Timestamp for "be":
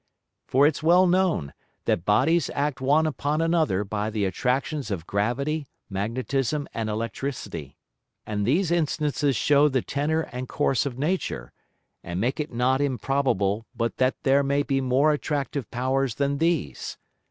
14.63-14.81